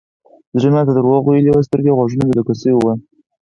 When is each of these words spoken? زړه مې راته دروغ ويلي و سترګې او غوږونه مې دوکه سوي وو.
زړه 0.59 0.69
مې 0.71 0.77
راته 0.79 0.91
دروغ 0.95 1.23
ويلي 1.25 1.49
و 1.51 1.65
سترګې 1.67 1.89
او 1.91 1.97
غوږونه 1.99 2.23
مې 2.25 2.33
دوکه 2.35 2.53
سوي 2.61 2.73
وو. 2.75 2.91